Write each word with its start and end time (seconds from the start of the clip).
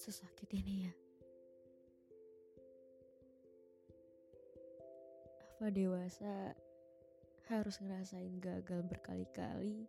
sesakit 0.00 0.48
ini 0.56 0.88
ya. 0.88 0.94
Apa 5.60 5.68
dewasa 5.68 6.56
harus 7.52 7.76
ngerasain 7.84 8.40
gagal 8.40 8.80
berkali-kali 8.88 9.84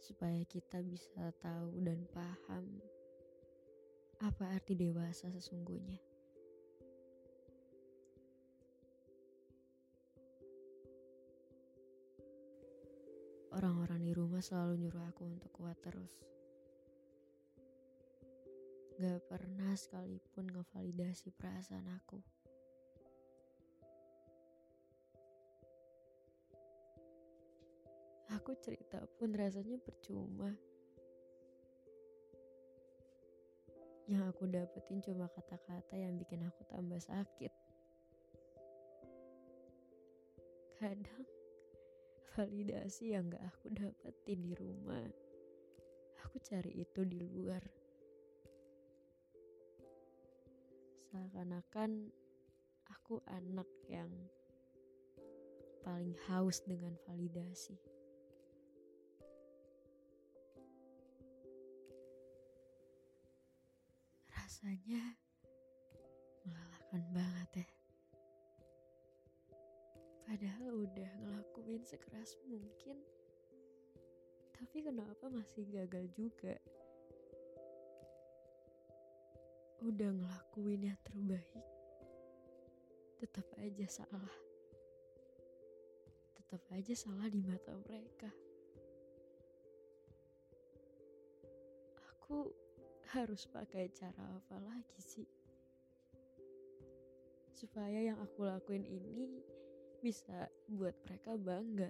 supaya 0.00 0.40
kita 0.48 0.80
bisa 0.80 1.28
tahu 1.44 1.84
dan 1.84 2.00
paham 2.16 2.64
apa 4.24 4.56
arti 4.56 4.72
dewasa 4.72 5.28
sesungguhnya. 5.28 6.00
Orang-orang 13.52 14.00
di 14.00 14.16
rumah 14.16 14.40
selalu 14.40 14.80
nyuruh 14.80 15.04
aku 15.12 15.28
untuk 15.28 15.52
kuat 15.52 15.76
terus. 15.84 16.39
Gak 19.00 19.32
pernah 19.32 19.72
sekalipun 19.80 20.44
ngevalidasi 20.52 21.32
perasaan 21.32 21.88
aku. 21.88 22.20
Aku 28.36 28.52
cerita 28.60 29.00
pun 29.16 29.32
rasanya 29.32 29.80
percuma. 29.80 30.52
Yang 34.04 34.36
aku 34.36 34.44
dapetin 34.52 35.00
cuma 35.00 35.32
kata-kata 35.32 35.96
yang 35.96 36.20
bikin 36.20 36.44
aku 36.44 36.60
tambah 36.68 37.00
sakit. 37.00 37.56
Kadang 40.76 41.24
validasi 42.36 43.16
yang 43.16 43.32
gak 43.32 43.48
aku 43.48 43.72
dapetin 43.72 44.44
di 44.44 44.52
rumah. 44.52 45.08
Aku 46.28 46.36
cari 46.44 46.84
itu 46.84 47.00
di 47.08 47.16
luar. 47.16 47.79
Seakan-akan 51.10 52.06
aku 52.86 53.18
anak 53.26 53.66
yang 53.90 54.06
paling 55.82 56.14
haus 56.30 56.62
dengan 56.62 56.94
validasi. 57.02 57.74
Rasanya 64.30 65.02
melelahkan 66.46 67.02
banget 67.10 67.66
ya. 67.66 67.68
Padahal 70.30 70.86
udah 70.86 71.10
ngelakuin 71.26 71.82
sekeras 71.82 72.38
mungkin. 72.46 73.02
Tapi 74.54 74.86
kenapa 74.86 75.26
masih 75.26 75.66
gagal 75.74 76.06
juga? 76.14 76.54
Udah 79.80 80.12
ngelakuin 80.12 80.92
yang 80.92 81.00
terbaik. 81.00 81.64
Tetap 83.16 83.48
aja 83.56 83.86
salah. 83.88 84.34
Tetap 86.36 86.60
aja 86.76 86.92
salah 86.92 87.24
di 87.32 87.40
mata 87.40 87.72
mereka. 87.88 88.28
Aku 92.12 92.52
harus 93.16 93.48
pakai 93.48 93.88
cara 93.96 94.20
apa 94.20 94.60
lagi 94.60 95.00
sih? 95.00 95.28
Supaya 97.56 98.04
yang 98.04 98.20
aku 98.20 98.44
lakuin 98.44 98.84
ini 98.84 99.40
bisa 100.04 100.48
buat 100.68 100.92
mereka 101.08 101.40
bangga. 101.40 101.88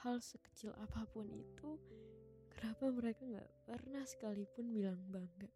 Hal 0.00 0.16
sekecil 0.16 0.72
apa 0.80 1.04
pun 1.12 1.28
itu, 1.28 1.76
kenapa 2.56 2.88
mereka 2.88 3.20
gak 3.20 3.52
pernah 3.68 4.00
sekalipun 4.08 4.72
bilang 4.72 4.96
bangga? 5.12 5.52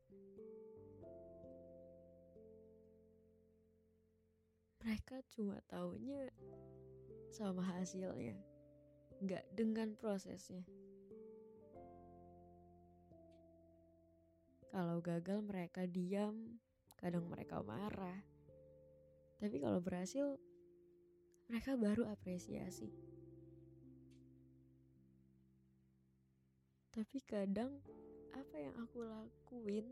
Mereka 4.84 5.24
cuma 5.32 5.64
taunya 5.64 6.28
sama 7.32 7.64
hasilnya, 7.64 8.36
gak 9.24 9.48
dengan 9.56 9.96
prosesnya. 9.96 10.60
Kalau 14.68 15.00
gagal 15.00 15.40
mereka 15.40 15.88
diam, 15.88 16.60
kadang 17.00 17.32
mereka 17.32 17.64
marah. 17.64 18.20
Tapi 19.40 19.56
kalau 19.56 19.80
berhasil, 19.80 20.36
mereka 21.48 21.80
baru 21.80 22.12
apresiasi. 22.12 23.13
Tapi 26.94 27.18
kadang 27.26 27.74
apa 28.38 28.54
yang 28.54 28.70
aku 28.78 29.02
lakuin 29.02 29.82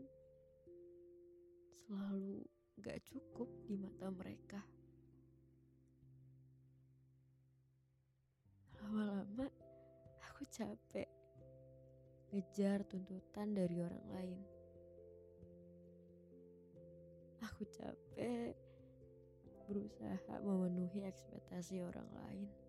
selalu 1.83 2.47
gak 2.79 3.03
cukup 3.03 3.51
di 3.67 3.75
mata 3.75 4.07
mereka. 4.07 4.63
Lama-lama 8.79 9.51
aku 10.31 10.47
capek 10.47 11.11
ngejar 12.31 12.87
tuntutan 12.87 13.51
dari 13.51 13.83
orang 13.83 14.07
lain. 14.07 14.39
Aku 17.43 17.67
capek 17.67 18.55
berusaha 19.67 20.39
memenuhi 20.39 21.03
ekspektasi 21.03 21.83
orang 21.83 22.07
lain. 22.15 22.62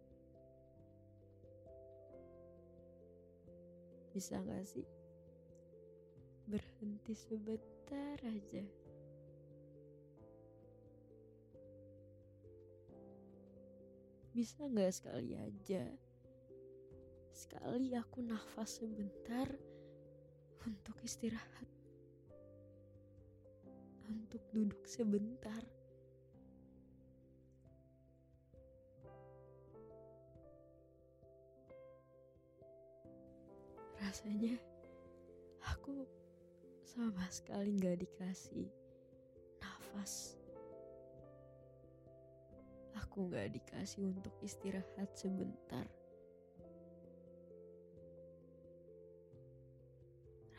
Bisa 4.14 4.38
gak 4.38 4.62
sih 4.62 4.86
berhenti 6.46 7.18
sebentar 7.18 8.14
aja? 8.22 8.62
Bisa 14.30 14.70
gak 14.70 14.94
sekali 14.94 15.34
aja? 15.34 15.82
Sekali 17.34 17.90
aku 17.98 18.22
nafas 18.22 18.78
sebentar 18.78 19.50
untuk 20.62 20.94
istirahat 21.02 21.66
untuk 24.06 24.42
duduk 24.54 24.86
sebentar. 24.86 25.73
Rasanya 34.14 34.54
aku 35.74 36.06
sama 36.86 37.26
sekali 37.34 37.74
gak 37.82 37.98
dikasih 37.98 38.70
nafas. 39.58 40.38
Aku 42.94 43.26
gak 43.26 43.50
dikasih 43.50 44.06
untuk 44.06 44.30
istirahat 44.38 45.10
sebentar. 45.18 45.82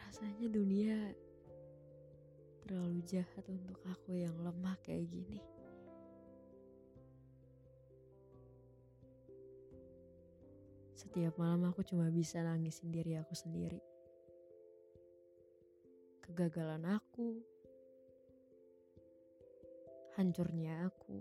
Rasanya 0.03 0.51
dunia 0.51 1.15
terlalu 2.67 3.07
jahat 3.07 3.47
untuk 3.47 3.79
aku 3.87 4.19
yang 4.19 4.35
lemah 4.43 4.75
kayak 4.83 5.07
gini. 5.07 5.39
Setiap 10.95 11.35
malam 11.35 11.67
aku 11.67 11.83
cuma 11.83 12.07
bisa 12.07 12.39
nangisin 12.39 12.87
diri 12.87 13.19
aku 13.19 13.35
sendiri. 13.35 13.83
Kegagalan 16.23 16.87
aku, 16.87 17.43
hancurnya 20.15 20.87
aku, 20.87 21.19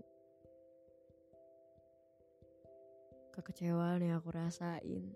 kekecewaan 3.34 4.06
yang 4.06 4.22
aku 4.22 4.30
rasain, 4.30 5.10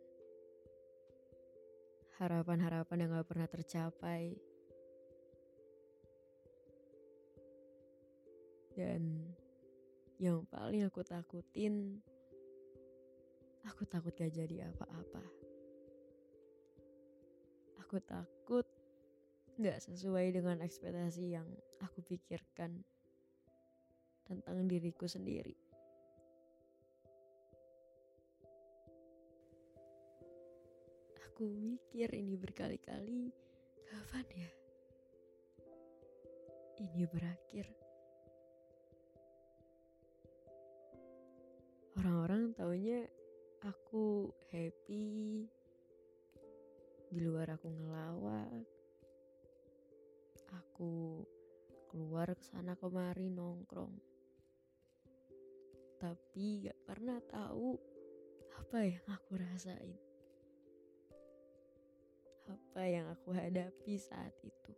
harapan-harapan 2.18 3.06
yang 3.06 3.14
gak 3.14 3.30
pernah 3.30 3.46
tercapai. 3.46 4.34
Dan 8.74 9.22
yang 10.18 10.42
paling 10.50 10.82
aku 10.82 11.06
takutin, 11.06 12.02
aku 13.66 13.82
takut 13.88 14.14
gak 14.14 14.30
jadi 14.30 14.70
apa-apa. 14.70 15.24
Aku 17.82 17.98
takut 18.04 18.66
gak 19.58 19.82
sesuai 19.82 20.38
dengan 20.38 20.62
ekspektasi 20.62 21.34
yang 21.34 21.48
aku 21.82 21.98
pikirkan 22.06 22.84
tentang 24.28 24.68
diriku 24.68 25.08
sendiri. 25.08 25.56
Aku 31.32 31.48
mikir 31.48 32.10
ini 32.18 32.34
berkali-kali, 32.34 33.30
kapan 33.86 34.26
ya? 34.34 34.50
Ini 36.78 37.02
berakhir. 37.10 37.66
Orang-orang 41.98 42.54
taunya 42.54 43.06
aku 43.62 44.30
happy, 44.50 45.46
di 47.10 47.18
luar 47.18 47.54
aku 47.54 47.68
ngelawak, 47.70 48.62
aku 50.54 51.24
keluar 51.90 52.30
ke 52.36 52.44
sana 52.46 52.78
kemari 52.78 53.32
nongkrong. 53.32 53.94
Tapi 55.98 56.62
gak 56.66 56.78
pernah 56.86 57.18
tahu 57.26 57.74
apa 58.54 58.86
yang 58.86 59.04
aku 59.10 59.32
rasain 59.38 59.98
apa 62.48 62.82
yang 62.88 63.06
aku 63.12 63.36
hadapi 63.36 64.00
saat 64.00 64.32
itu. 64.40 64.72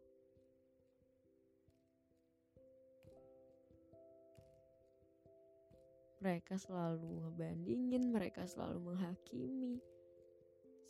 Mereka 6.21 6.61
selalu 6.61 7.25
ngebandingin, 7.25 8.13
mereka 8.13 8.45
selalu 8.45 8.93
menghakimi, 8.93 9.81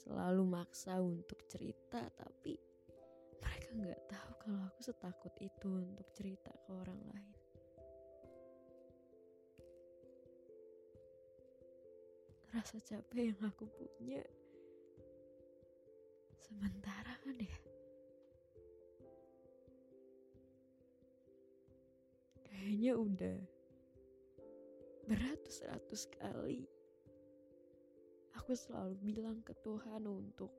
selalu 0.02 0.42
maksa 0.42 0.98
untuk 0.98 1.38
cerita, 1.46 2.02
tapi 2.18 2.58
mereka 3.38 3.68
nggak 3.78 4.02
tahu 4.10 4.30
kalau 4.42 4.60
aku 4.66 4.80
setakut 4.82 5.34
itu 5.38 5.70
untuk 5.70 6.10
cerita 6.18 6.50
ke 6.66 6.70
orang 6.74 6.98
lain. 7.14 7.34
Rasa 12.50 12.82
capek 12.82 13.30
yang 13.30 13.40
aku 13.46 13.70
punya 13.70 14.26
sementara 16.42 17.14
kan 17.22 17.38
ya 17.38 17.58
kayaknya 22.50 22.92
udah 22.98 23.59
beratus-ratus 25.06 26.10
kali. 26.18 26.68
Aku 28.40 28.52
selalu 28.56 28.96
bilang 29.00 29.40
ke 29.44 29.52
Tuhan 29.60 30.04
untuk 30.08 30.50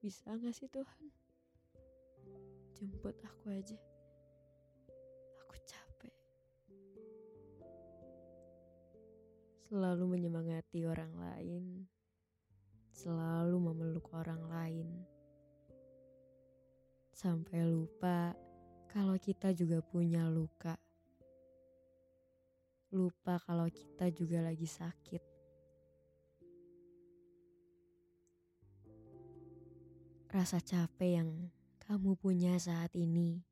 bisa 0.00 0.32
gak 0.32 0.56
sih 0.56 0.64
Tuhan. 0.72 1.04
Jemput 2.72 3.12
aku 3.20 3.52
aja. 3.52 3.76
Aku 5.44 5.54
capek. 5.68 6.14
Selalu 9.68 10.04
menyemangati 10.16 10.88
orang 10.88 11.12
lain. 11.20 11.84
Selalu 12.96 13.56
memeluk 13.60 14.08
orang 14.16 14.40
lain. 14.48 14.88
Sampai 17.12 17.60
lupa 17.68 18.32
kalau 18.88 19.20
kita 19.20 19.52
juga 19.52 19.84
punya 19.84 20.24
luka. 20.32 20.80
Lupa 22.90 23.38
kalau 23.46 23.70
kita 23.70 24.10
juga 24.10 24.42
lagi 24.42 24.66
sakit. 24.66 25.22
Rasa 30.30 30.62
capek 30.62 31.10
yang 31.22 31.30
kamu 31.86 32.14
punya 32.14 32.54
saat 32.58 32.94
ini 32.94 33.42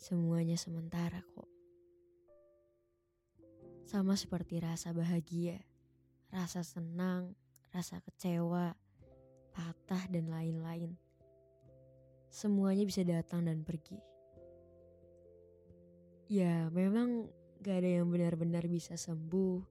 semuanya 0.00 0.56
sementara 0.56 1.20
kok. 1.36 1.48
Sama 3.84 4.16
seperti 4.16 4.60
rasa 4.60 4.92
bahagia 4.92 5.60
rasa 6.28 6.60
senang, 6.60 7.32
rasa 7.72 8.00
kecewa, 8.04 8.76
patah, 9.52 10.04
dan 10.12 10.28
lain-lain. 10.28 10.92
Semuanya 12.28 12.84
bisa 12.84 13.00
datang 13.04 13.48
dan 13.48 13.64
pergi. 13.64 13.96
Ya, 16.28 16.68
memang 16.76 17.24
gak 17.64 17.80
ada 17.80 18.04
yang 18.04 18.12
benar-benar 18.12 18.68
bisa 18.68 19.00
sembuh, 19.00 19.64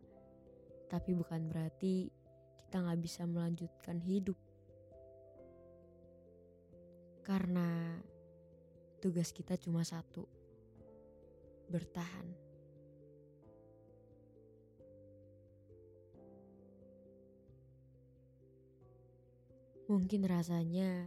tapi 0.89 1.13
bukan 1.13 1.53
berarti 1.53 2.09
kita 2.57 2.81
gak 2.81 2.97
bisa 2.97 3.29
melanjutkan 3.29 4.01
hidup. 4.01 4.33
Karena 7.21 7.93
tugas 8.97 9.29
kita 9.29 9.53
cuma 9.61 9.85
satu, 9.85 10.25
bertahan. 11.69 12.25
Mungkin 19.85 20.25
rasanya 20.25 21.05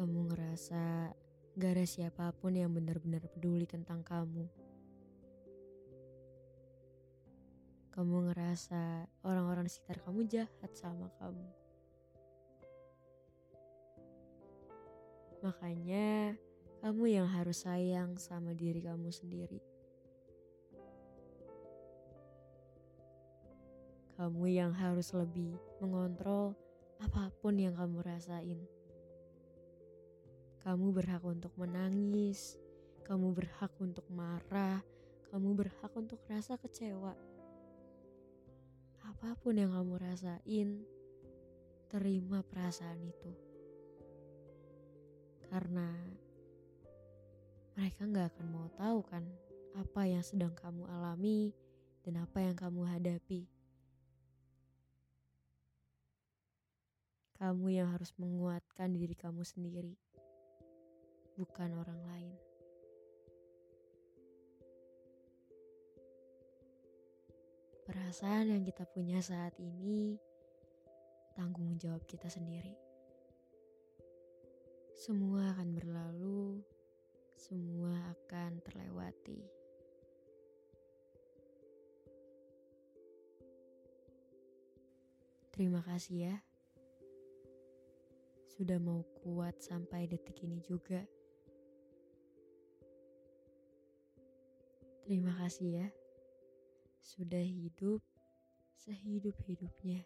kamu 0.00 0.32
ngerasa 0.32 1.12
gak 1.54 1.78
ada 1.78 1.86
siapa 1.86 2.34
pun 2.34 2.50
yang 2.50 2.74
benar-benar 2.74 3.22
peduli 3.30 3.62
tentang 3.62 4.02
kamu. 4.02 4.50
Kamu 7.94 8.26
ngerasa 8.26 9.06
orang-orang 9.22 9.70
sekitar 9.70 10.02
kamu 10.02 10.26
jahat 10.26 10.72
sama 10.74 11.06
kamu. 11.22 11.46
Makanya 15.46 16.34
kamu 16.82 17.22
yang 17.22 17.30
harus 17.30 17.62
sayang 17.62 18.18
sama 18.18 18.50
diri 18.50 18.82
kamu 18.82 19.14
sendiri. 19.14 19.62
Kamu 24.18 24.42
yang 24.50 24.74
harus 24.74 25.14
lebih 25.14 25.54
mengontrol 25.78 26.58
apa 26.98 27.30
pun 27.38 27.54
yang 27.54 27.78
kamu 27.78 28.02
rasain. 28.02 28.58
Kamu 30.64 30.96
berhak 30.96 31.20
untuk 31.28 31.52
menangis, 31.60 32.56
kamu 33.04 33.36
berhak 33.36 33.68
untuk 33.84 34.08
marah, 34.08 34.80
kamu 35.28 35.52
berhak 35.52 35.92
untuk 35.92 36.24
rasa 36.24 36.56
kecewa. 36.56 37.12
Apa 39.04 39.36
pun 39.36 39.60
yang 39.60 39.76
kamu 39.76 40.00
rasain, 40.00 40.80
terima 41.92 42.40
perasaan 42.40 42.96
itu. 43.04 43.32
Karena 45.52 45.92
mereka 47.76 48.08
gak 48.08 48.32
akan 48.32 48.46
mau 48.48 48.68
tahu 48.72 49.04
kan 49.04 49.28
apa 49.76 50.08
yang 50.08 50.24
sedang 50.24 50.56
kamu 50.56 50.88
alami 50.88 51.52
dan 52.08 52.24
apa 52.24 52.40
yang 52.40 52.56
kamu 52.56 52.88
hadapi. 52.88 53.44
Kamu 57.36 57.66
yang 57.68 57.92
harus 57.92 58.16
menguatkan 58.16 58.96
diri 58.96 59.12
kamu 59.12 59.44
sendiri, 59.44 59.98
bukan 61.34 61.70
orang 61.74 62.00
lain. 62.06 62.36
Perasaan 67.84 68.54
yang 68.54 68.62
kita 68.64 68.86
punya 68.88 69.20
saat 69.20 69.52
ini 69.60 70.16
tanggung 71.36 71.76
jawab 71.76 72.06
kita 72.06 72.30
sendiri. 72.30 72.72
Semua 74.94 75.52
akan 75.52 75.74
berlalu, 75.74 76.62
semua 77.36 77.98
akan 78.14 78.62
terlewati. 78.64 79.42
Terima 85.54 85.78
kasih 85.86 86.34
ya 86.34 86.36
sudah 88.54 88.78
mau 88.78 89.02
kuat 89.18 89.58
sampai 89.58 90.06
detik 90.06 90.46
ini 90.46 90.62
juga. 90.62 91.02
Terima 95.04 95.36
kasih 95.36 95.84
ya, 95.84 95.88
sudah 97.04 97.44
hidup 97.44 98.00
sehidup-hidupnya. 98.88 100.00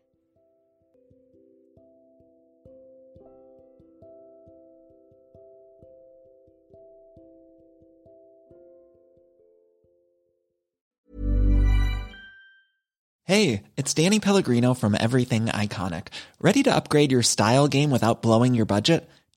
Hey, 13.23 13.63
it's 13.79 13.95
Danny 13.95 14.19
Pellegrino 14.19 14.75
from 14.75 14.99
Everything 14.99 15.47
Iconic. 15.47 16.11
Ready 16.43 16.67
to 16.67 16.75
upgrade 16.75 17.15
your 17.15 17.23
style 17.23 17.71
game 17.71 17.95
without 17.95 18.19
blowing 18.19 18.59
your 18.59 18.67
budget? 18.67 19.07